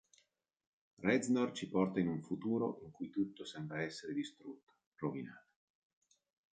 Reznor 1.07 1.51
ci 1.53 1.69
porta 1.69 1.99
in 1.99 2.07
un 2.07 2.23
"futuro" 2.23 2.79
in 2.83 2.89
cui 2.89 3.11
tutto 3.11 3.45
sembra 3.45 3.83
essere 3.83 4.13
distrutto, 4.15 4.77
rovinato. 4.95 5.51